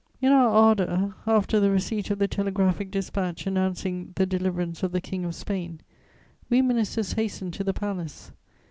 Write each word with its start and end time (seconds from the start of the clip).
In 0.19 0.31
our 0.31 0.49
ardour, 0.49 1.13
after 1.27 1.59
the 1.59 1.69
receipt 1.69 2.09
of 2.09 2.17
the 2.17 2.27
telegraphic 2.27 2.89
dispatch 2.89 3.45
announcing 3.45 4.13
the 4.15 4.25
deliverance 4.25 4.81
of 4.81 4.93
the 4.93 4.99
King 4.99 5.25
of 5.25 5.35
Spain, 5.35 5.79
we 6.49 6.59
ministers 6.63 7.13
hastened 7.13 7.53
to 7.53 7.63
the 7.63 7.71
Palace. 7.71 8.31